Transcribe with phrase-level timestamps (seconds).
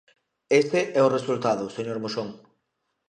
[0.61, 2.29] Ese é o resultado, señor Moxón.